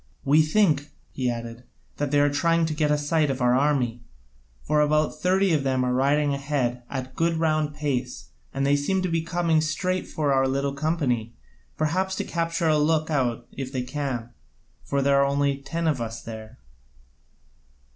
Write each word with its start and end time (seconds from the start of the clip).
"We 0.25 0.41
think," 0.41 0.89
he 1.11 1.29
added, 1.29 1.63
"that 1.97 2.09
they 2.09 2.19
are 2.21 2.31
trying 2.33 2.65
to 2.65 2.73
get 2.73 2.89
a 2.89 2.97
sight 2.97 3.29
of 3.29 3.39
our 3.39 3.53
army. 3.55 4.01
For 4.63 4.81
about 4.81 5.19
thirty 5.21 5.53
of 5.53 5.61
them 5.63 5.83
are 5.85 5.93
riding 5.93 6.33
ahead 6.33 6.81
at 6.89 7.07
a 7.11 7.11
good 7.11 7.37
round 7.37 7.75
pace 7.75 8.29
and 8.51 8.65
they 8.65 8.75
seem 8.75 9.03
to 9.03 9.09
be 9.09 9.21
coming 9.21 9.61
straight 9.61 10.07
for 10.07 10.33
our 10.33 10.47
little 10.47 10.73
company, 10.73 11.35
perhaps 11.77 12.15
to 12.15 12.23
capture 12.23 12.65
our 12.65 12.77
look 12.77 13.11
out 13.11 13.45
if 13.51 13.71
they 13.71 13.83
can, 13.83 14.31
for 14.83 15.03
there 15.03 15.19
are 15.21 15.25
only 15.27 15.57
ten 15.59 15.87
of 15.87 16.01
us 16.01 16.23
there." 16.23 16.57